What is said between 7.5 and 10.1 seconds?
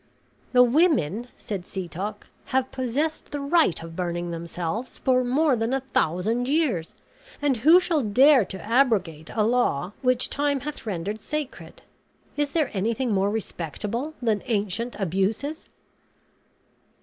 who shall dare to abrogate a law